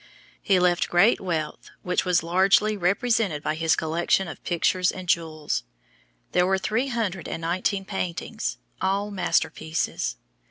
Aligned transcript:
He 0.41 0.57
left 0.59 0.89
great 0.89 1.21
wealth 1.21 1.69
which 1.83 2.05
was 2.05 2.23
largely 2.23 2.75
represented 2.75 3.43
by 3.43 3.53
his 3.53 3.75
collection 3.75 4.27
of 4.27 4.43
pictures 4.43 4.91
and 4.91 5.07
jewels. 5.07 5.61
There 6.31 6.47
were 6.47 6.57
three 6.57 6.87
hundred 6.87 7.27
and 7.27 7.41
nineteen 7.43 7.85
paintings, 7.85 8.57
all 8.81 9.11
masterpieces. 9.11 10.15